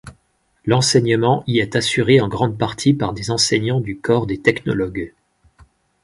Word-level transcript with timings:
L'enseignement 0.65 1.43
y 1.45 1.59
est 1.59 1.75
assuré 1.75 2.21
en 2.21 2.27
grande 2.27 2.57
partie 2.57 2.95
par 2.95 3.13
des 3.13 3.29
enseignants 3.29 3.79
du 3.79 3.99
corps 3.99 4.25
des 4.25 4.39
technologues. 4.41 5.13